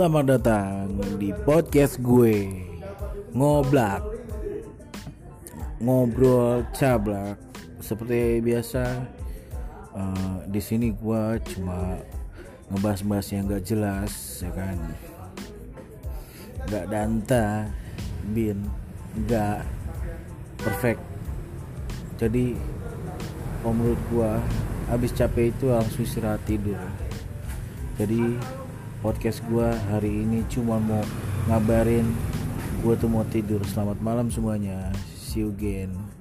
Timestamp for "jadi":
22.16-22.56, 28.00-28.40